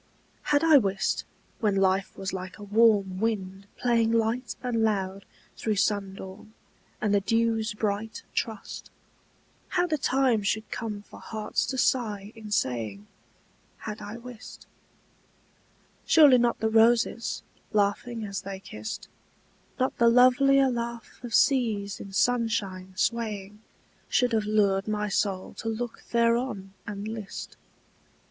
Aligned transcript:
HAD 0.45 0.63
I 0.63 0.77
wist, 0.77 1.25
when 1.59 1.75
life 1.75 2.17
was 2.17 2.33
like 2.33 2.57
a 2.57 2.63
warm 2.63 3.19
wind 3.19 3.67
playing 3.77 4.11
Light 4.11 4.55
and 4.63 4.83
loud 4.83 5.25
through 5.55 5.75
sundawn 5.75 6.53
and 6.99 7.13
the 7.13 7.21
dew's 7.21 7.75
bright 7.75 8.23
trust, 8.33 8.89
How 9.67 9.85
the 9.85 9.99
time 9.99 10.41
should 10.41 10.67
come 10.71 11.03
for 11.03 11.19
hearts 11.19 11.67
to 11.67 11.77
sigh 11.77 12.31
in 12.33 12.49
saying 12.49 13.05
'Had 13.77 14.01
I 14.01 14.17
wist'— 14.17 14.65
Surely 16.07 16.39
not 16.39 16.61
the 16.61 16.69
roses, 16.69 17.43
laughing 17.71 18.25
as 18.25 18.41
they 18.41 18.59
kissed, 18.59 19.07
Not 19.79 19.95
the 19.99 20.09
lovelier 20.09 20.71
laugh 20.71 21.23
of 21.23 21.35
seas 21.35 21.99
in 21.99 22.11
sunshine 22.11 22.93
swaying, 22.95 23.61
Should 24.09 24.33
have 24.33 24.45
lured 24.45 24.87
my 24.87 25.09
soul 25.09 25.53
to 25.59 25.69
look 25.69 26.05
thereon 26.09 26.73
and 26.87 27.07
list. 27.07 27.55